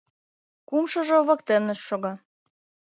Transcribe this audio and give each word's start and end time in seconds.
Кумшыжо 0.67 1.17
воктенышт 1.27 1.81
шога. 1.87 2.13